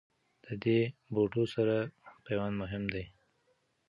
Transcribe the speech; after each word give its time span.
د 0.45 0.47
دې 0.63 0.79
بوټو 1.13 1.43
سره 1.55 1.75
پیوند 2.25 2.55
مهم 2.61 2.83
دی. 2.93 3.03